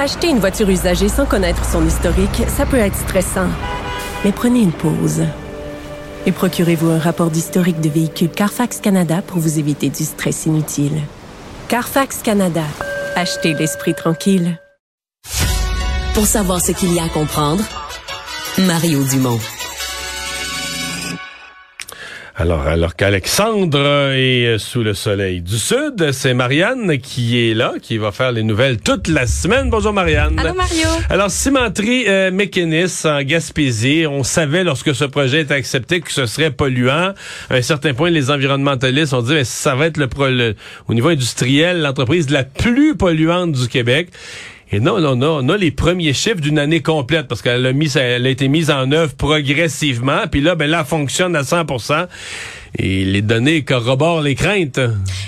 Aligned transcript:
Acheter 0.00 0.28
une 0.30 0.38
voiture 0.38 0.70
usagée 0.70 1.10
sans 1.10 1.26
connaître 1.26 1.62
son 1.62 1.86
historique, 1.86 2.44
ça 2.48 2.64
peut 2.64 2.78
être 2.78 2.96
stressant. 2.96 3.48
Mais 4.24 4.32
prenez 4.32 4.60
une 4.60 4.72
pause. 4.72 5.24
Et 6.24 6.32
procurez-vous 6.32 6.88
un 6.88 6.98
rapport 6.98 7.30
d'historique 7.30 7.82
de 7.82 7.90
véhicule 7.90 8.30
Carfax 8.30 8.80
Canada 8.80 9.20
pour 9.20 9.40
vous 9.40 9.58
éviter 9.58 9.90
du 9.90 10.04
stress 10.04 10.46
inutile. 10.46 11.02
Carfax 11.68 12.22
Canada. 12.22 12.64
Achetez 13.14 13.52
l'esprit 13.52 13.94
tranquille. 13.94 14.58
Pour 16.14 16.24
savoir 16.24 16.62
ce 16.62 16.72
qu'il 16.72 16.94
y 16.94 16.98
a 16.98 17.04
à 17.04 17.08
comprendre, 17.10 17.62
Mario 18.56 19.04
Dumont. 19.04 19.38
Alors, 22.40 22.66
alors 22.66 22.96
qu'Alexandre 22.96 24.12
est 24.14 24.56
sous 24.56 24.82
le 24.82 24.94
soleil 24.94 25.42
du 25.42 25.58
Sud, 25.58 26.10
c'est 26.12 26.32
Marianne 26.32 26.96
qui 26.98 27.38
est 27.50 27.52
là, 27.52 27.74
qui 27.82 27.98
va 27.98 28.12
faire 28.12 28.32
les 28.32 28.42
nouvelles 28.42 28.78
toute 28.80 29.08
la 29.08 29.26
semaine. 29.26 29.68
Bonjour 29.68 29.92
Marianne. 29.92 30.38
Allô 30.38 30.54
Mario. 30.54 30.86
Alors, 31.10 31.30
cimenterie 31.30 32.04
euh, 32.08 32.30
Mécanis 32.30 33.02
en 33.04 33.22
Gaspésie, 33.24 34.06
on 34.08 34.22
savait 34.22 34.64
lorsque 34.64 34.94
ce 34.94 35.04
projet 35.04 35.42
était 35.42 35.52
accepté 35.52 36.00
que 36.00 36.10
ce 36.10 36.24
serait 36.24 36.50
polluant. 36.50 37.12
À 37.50 37.54
un 37.56 37.62
certain 37.62 37.92
point, 37.92 38.08
les 38.08 38.30
environnementalistes 38.30 39.12
ont 39.12 39.20
dit, 39.20 39.34
mais 39.34 39.44
ça 39.44 39.74
va 39.74 39.84
être 39.86 39.98
le, 39.98 40.06
pro- 40.06 40.28
le- 40.28 40.54
au 40.88 40.94
niveau 40.94 41.08
industriel 41.08 41.82
l'entreprise 41.82 42.30
la 42.30 42.44
plus 42.44 42.96
polluante 42.96 43.52
du 43.52 43.68
Québec. 43.68 44.08
Et 44.72 44.78
non, 44.78 44.98
là, 44.98 45.10
on 45.12 45.20
a, 45.22 45.26
on 45.26 45.48
a 45.48 45.56
les 45.56 45.72
premiers 45.72 46.12
chiffres 46.12 46.40
d'une 46.40 46.58
année 46.58 46.80
complète 46.80 47.26
parce 47.26 47.42
qu'elle 47.42 47.66
a, 47.66 47.72
mis, 47.72 47.90
elle 47.96 48.26
a 48.26 48.30
été 48.30 48.46
mise 48.46 48.70
en 48.70 48.90
œuvre 48.92 49.14
progressivement. 49.14 50.28
Puis 50.30 50.40
là, 50.40 50.54
ben 50.54 50.70
là, 50.70 50.80
elle 50.80 50.86
fonctionne 50.86 51.34
à 51.34 51.42
100 51.42 51.66
Et 52.78 53.04
les 53.04 53.22
données 53.22 53.62
corroborent 53.62 54.20
les 54.20 54.34
craintes. 54.34 54.80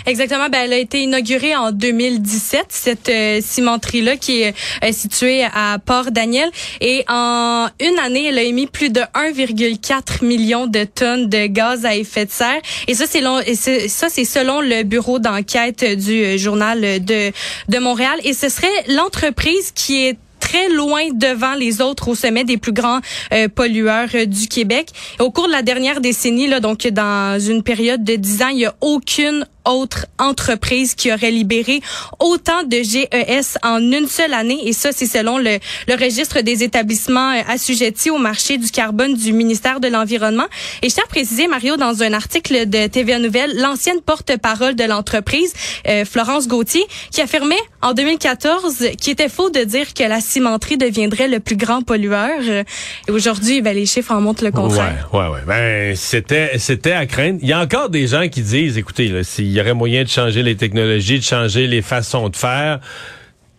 Exactement. 0.06 0.48
Ben, 0.48 0.62
elle 0.64 0.72
a 0.72 0.78
été 0.78 1.02
inaugurée 1.02 1.54
en 1.56 1.72
2017, 1.72 2.66
cette 2.68 3.08
euh, 3.08 3.40
cimenterie-là 3.40 4.16
qui 4.16 4.42
est 4.42 4.54
euh, 4.84 4.92
située 4.92 5.44
à 5.44 5.78
Port-Daniel. 5.84 6.48
Et 6.80 7.04
en 7.08 7.68
une 7.80 7.98
année, 7.98 8.26
elle 8.26 8.38
a 8.38 8.42
émis 8.42 8.66
plus 8.66 8.90
de 8.90 9.00
1,4 9.00 10.24
million 10.24 10.66
de 10.66 10.84
tonnes 10.84 11.28
de 11.28 11.46
gaz 11.46 11.84
à 11.84 11.96
effet 11.96 12.26
de 12.26 12.30
serre. 12.30 12.60
Et 12.88 12.94
ça, 12.94 13.06
c'est 13.06 14.24
selon 14.24 14.60
le 14.60 14.82
bureau 14.82 15.18
d'enquête 15.18 15.84
du 15.84 16.24
euh, 16.24 16.38
journal 16.38 16.80
de, 16.80 17.32
de 17.68 17.78
Montréal. 17.78 18.18
Et 18.24 18.32
ce 18.32 18.48
serait 18.48 18.66
l'entreprise 18.88 19.72
qui 19.72 20.06
est 20.06 20.18
très 20.52 20.68
loin 20.68 21.08
devant 21.14 21.54
les 21.54 21.80
autres 21.80 22.08
au 22.08 22.14
sommet 22.14 22.44
des 22.44 22.58
plus 22.58 22.72
grands 22.72 23.00
euh, 23.32 23.48
pollueurs 23.48 24.08
euh, 24.14 24.26
du 24.26 24.48
Québec. 24.48 24.88
Au 25.18 25.30
cours 25.30 25.46
de 25.46 25.52
la 25.52 25.62
dernière 25.62 26.02
décennie, 26.02 26.46
là, 26.46 26.60
donc 26.60 26.86
dans 26.88 27.40
une 27.40 27.62
période 27.62 28.04
de 28.04 28.16
10 28.16 28.42
ans, 28.42 28.48
il 28.48 28.58
y 28.58 28.66
a 28.66 28.74
aucune 28.82 29.46
autre 29.64 30.06
entreprise 30.18 30.94
qui 30.94 31.12
aurait 31.12 31.30
libéré 31.30 31.80
autant 32.20 32.62
de 32.64 32.76
GES 32.76 33.58
en 33.62 33.78
une 33.80 34.08
seule 34.08 34.34
année. 34.34 34.60
Et 34.64 34.72
ça, 34.72 34.90
c'est 34.92 35.06
selon 35.06 35.38
le, 35.38 35.58
le 35.88 35.94
registre 35.94 36.40
des 36.40 36.62
établissements 36.62 37.32
euh, 37.32 37.42
assujettis 37.48 38.10
au 38.10 38.18
marché 38.18 38.58
du 38.58 38.70
carbone 38.70 39.14
du 39.14 39.32
ministère 39.32 39.80
de 39.80 39.88
l'Environnement. 39.88 40.46
Et 40.82 40.88
je 40.88 40.94
tiens 40.94 41.04
à 41.04 41.08
préciser, 41.08 41.46
Mario, 41.48 41.76
dans 41.76 42.02
un 42.02 42.12
article 42.12 42.68
de 42.68 42.86
TVA 42.86 43.18
Nouvelle, 43.18 43.52
l'ancienne 43.56 44.00
porte-parole 44.00 44.74
de 44.74 44.84
l'entreprise, 44.84 45.52
euh, 45.88 46.04
Florence 46.04 46.48
Gauthier, 46.48 46.84
qui 47.10 47.20
affirmait 47.20 47.54
en 47.82 47.92
2014 47.92 48.88
qu'il 49.00 49.12
était 49.12 49.28
faux 49.28 49.50
de 49.50 49.64
dire 49.64 49.94
que 49.94 50.04
la 50.04 50.20
cimenterie 50.20 50.76
deviendrait 50.76 51.28
le 51.28 51.40
plus 51.40 51.56
grand 51.56 51.82
pollueur. 51.82 52.40
Euh, 52.42 52.64
Et 53.08 53.10
aujourd'hui, 53.10 53.62
ben, 53.62 53.74
les 53.74 53.86
chiffres 53.86 54.12
en 54.12 54.20
montrent 54.20 54.44
le 54.44 54.50
contraire. 54.52 55.08
Ouais, 55.12 55.20
ouais, 55.20 55.28
ouais. 55.28 55.40
Ben, 55.46 55.96
c'était, 55.96 56.58
c'était 56.58 56.92
à 56.92 57.06
craindre. 57.06 57.38
Il 57.42 57.48
y 57.48 57.52
a 57.52 57.60
encore 57.60 57.88
des 57.90 58.06
gens 58.06 58.28
qui 58.28 58.42
disent, 58.42 58.78
écoutez, 58.78 59.08
là, 59.08 59.22
s'il 59.24 59.51
y 59.52 59.60
aurait 59.60 59.74
moyen 59.74 60.04
de 60.04 60.08
changer 60.08 60.42
les 60.42 60.56
technologies, 60.56 61.18
de 61.18 61.24
changer 61.24 61.66
les 61.66 61.82
façons 61.82 62.28
de 62.28 62.36
faire. 62.36 62.80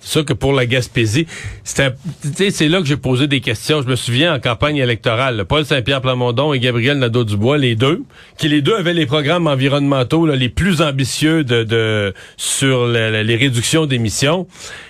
C'est 0.05 0.25
que 0.25 0.33
pour 0.33 0.51
la 0.51 0.65
Gaspésie, 0.65 1.27
c'est 1.63 2.67
là 2.67 2.79
que 2.79 2.85
j'ai 2.85 2.97
posé 2.97 3.27
des 3.27 3.39
questions. 3.39 3.81
Je 3.81 3.87
me 3.87 3.95
souviens 3.95 4.35
en 4.35 4.39
campagne 4.39 4.75
électorale, 4.75 5.45
Paul 5.45 5.65
Saint-Pierre 5.65 6.01
Plamondon 6.01 6.51
et 6.53 6.59
Gabriel 6.59 6.99
Nadeau-Dubois, 6.99 7.57
les 7.57 7.75
deux, 7.75 8.03
qui 8.37 8.49
les 8.49 8.61
deux 8.61 8.75
avaient 8.75 8.93
les 8.93 9.05
programmes 9.05 9.47
environnementaux 9.47 10.25
là, 10.25 10.35
les 10.35 10.49
plus 10.49 10.81
ambitieux 10.81 11.45
de, 11.45 11.63
de 11.63 12.13
sur 12.35 12.85
les 12.85 13.35
réductions 13.37 13.85
d'émissions. 13.85 14.45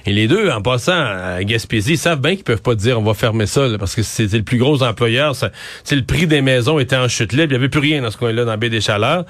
Et 0.07 0.13
les 0.13 0.27
deux, 0.27 0.49
en 0.49 0.63
passant 0.63 0.93
à 0.93 1.43
Gaspésie, 1.43 1.95
savent 1.95 2.19
bien 2.19 2.33
qu'ils 2.33 2.43
peuvent 2.43 2.63
pas 2.63 2.73
dire 2.73 2.99
on 2.99 3.03
va 3.03 3.13
fermer 3.13 3.45
ça, 3.45 3.67
là, 3.67 3.77
parce 3.77 3.93
que 3.93 4.01
c'est 4.01 4.33
le 4.33 4.41
plus 4.41 4.57
gros 4.57 4.81
employeur. 4.81 5.35
C'est 5.35 5.95
le 5.95 6.03
prix 6.03 6.25
des 6.25 6.41
maisons 6.41 6.79
était 6.79 6.95
en 6.95 7.07
chute 7.07 7.33
libre. 7.33 7.51
Il 7.51 7.53
y 7.53 7.57
avait 7.57 7.69
plus 7.69 7.81
rien 7.81 8.01
dans 8.01 8.09
ce 8.09 8.17
coin-là, 8.17 8.45
dans 8.45 8.51
la 8.51 8.57
baie 8.57 8.71
des 8.71 8.81
Chaleurs. 8.81 9.25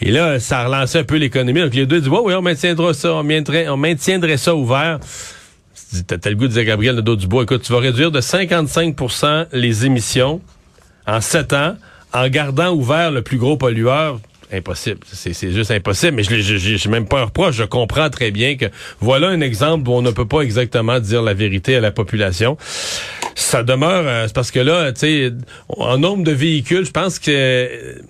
Et 0.00 0.10
là, 0.10 0.38
ça 0.40 0.64
relancé 0.64 0.98
un 0.98 1.04
peu 1.04 1.16
l'économie. 1.16 1.60
Donc 1.60 1.74
les 1.74 1.86
deux 1.86 2.00
disent, 2.00 2.08
ouais, 2.08 2.20
oui, 2.22 2.34
on 2.34 2.42
maintiendra 2.42 2.92
ça, 2.92 3.14
on 3.14 3.22
maintiendrait, 3.22 3.68
on 3.68 3.76
maintiendrait 3.76 4.36
ça 4.36 4.54
ouvert. 4.54 5.00
T'as 6.06 6.30
le 6.30 6.36
goût 6.36 6.48
de 6.48 6.52
dire 6.52 6.64
Gabriel 6.64 6.96
Nadeau-Dubois, 6.96 7.44
écoute, 7.44 7.62
tu 7.62 7.72
vas 7.72 7.78
réduire 7.78 8.10
de 8.10 8.20
55% 8.20 9.46
les 9.52 9.86
émissions 9.86 10.40
en 11.06 11.20
sept 11.20 11.52
ans 11.52 11.76
en 12.12 12.28
gardant 12.28 12.74
ouvert 12.74 13.10
le 13.10 13.22
plus 13.22 13.38
gros 13.38 13.56
pollueur. 13.56 14.20
Impossible. 14.52 15.00
C'est 15.12 15.50
juste 15.50 15.72
impossible. 15.72 16.16
Mais 16.16 16.22
je 16.22 16.56
j'ai 16.56 16.88
même 16.88 17.06
pas 17.06 17.20
un 17.20 17.24
reproche. 17.24 17.56
Je 17.56 17.64
comprends 17.64 18.10
très 18.10 18.30
bien 18.30 18.56
que 18.56 18.66
voilà 19.00 19.28
un 19.28 19.40
exemple 19.40 19.88
où 19.88 19.92
on 19.92 20.02
ne 20.02 20.12
peut 20.12 20.26
pas 20.26 20.42
exactement 20.42 21.00
dire 21.00 21.22
la 21.22 21.34
vérité 21.34 21.76
à 21.76 21.80
la 21.80 21.90
population. 21.90 22.56
Ça 23.34 23.62
demeure, 23.64 24.04
euh, 24.06 24.24
c'est 24.26 24.34
parce 24.34 24.50
que 24.50 24.60
là, 24.60 24.92
tu 24.92 25.00
sais, 25.00 25.32
en 25.68 25.98
nombre 25.98 26.24
de 26.24 26.32
véhicules, 26.32 26.86
je 26.86 26.90
pense 26.90 27.18
que 27.18 28.00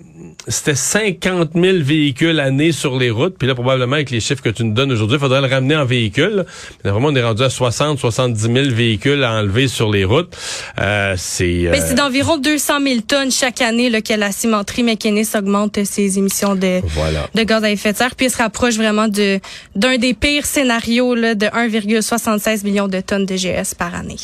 c'était 0.47 0.75
50 0.75 1.51
000 1.55 1.77
véhicules 1.81 2.39
année 2.39 2.71
sur 2.71 2.97
les 2.97 3.09
routes. 3.11 3.35
Puis 3.37 3.47
là, 3.47 3.53
probablement, 3.55 3.95
avec 3.95 4.09
les 4.09 4.19
chiffres 4.19 4.41
que 4.41 4.49
tu 4.49 4.63
nous 4.63 4.73
donnes 4.73 4.91
aujourd'hui, 4.91 5.17
il 5.17 5.19
faudrait 5.19 5.41
le 5.41 5.47
ramener 5.47 5.75
en 5.75 5.85
véhicule. 5.85 6.45
Mais 6.83 6.91
vraiment, 6.91 7.09
on 7.09 7.15
est 7.15 7.23
rendu 7.23 7.43
à 7.43 7.49
60, 7.49 7.99
70 7.99 8.41
000 8.41 8.55
véhicules 8.69 9.23
à 9.23 9.33
enlever 9.33 9.67
sur 9.67 9.91
les 9.91 10.05
routes. 10.05 10.35
Euh, 10.79 11.13
c'est... 11.17 11.67
euh, 11.67 11.71
Ben, 11.71 11.81
c'est 11.85 11.95
d'environ 11.95 12.37
200 12.37 12.81
000 12.81 13.01
tonnes 13.01 13.31
chaque 13.31 13.61
année 13.61 13.89
là, 13.89 14.01
que 14.01 14.13
la 14.13 14.31
cimenterie 14.31 14.83
Mécanis 14.83 15.27
augmente 15.35 15.83
ses 15.83 16.17
émissions 16.17 16.55
de, 16.55 16.81
Voilà. 16.83 17.29
de 17.35 17.43
gaz 17.43 17.63
à 17.63 17.69
effet 17.71 17.91
de 17.93 17.97
serre. 17.97 18.15
Puis 18.15 18.25
elle 18.27 18.31
se 18.31 18.37
rapproche 18.37 18.75
vraiment 18.75 19.07
de 19.07 19.39
d'un 19.75 19.97
des 19.97 20.13
pires 20.13 20.45
scénarios 20.45 21.13
là, 21.15 21.35
de 21.35 21.45
1,76 21.47 22.63
million 22.63 22.87
de 22.87 22.99
tonnes 23.01 23.25
de 23.25 23.35
GS 23.35 23.75
par 23.77 23.93
année. 23.95 24.15